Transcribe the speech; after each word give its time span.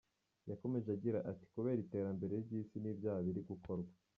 Yakomeje 0.49 0.89
agira 0.97 1.19
ati 1.31 1.43
:”Kubera 1.53 1.81
iterambere 1.85 2.33
ry’isi 2.43 2.75
n’ibyaha 2.79 3.19
biri 3.25 3.41
gukorwa 3.49 3.89